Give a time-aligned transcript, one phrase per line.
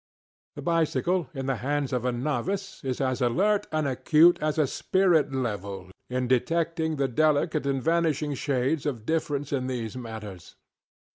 [0.55, 4.65] The bicycle, in the hands of a novice, is as alert and acute as a
[4.65, 10.55] spirit level in the detecting of delicate and vanishing shades of difference in these matters.